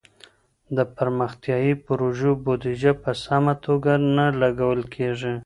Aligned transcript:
د 0.77 0.79
پرمختيايي 0.95 1.73
پروژو 1.85 2.31
بوديجه 2.43 2.91
په 3.03 3.11
سمه 3.25 3.53
توګه 3.65 3.91
لګول 4.41 4.81
کيږي. 4.93 5.33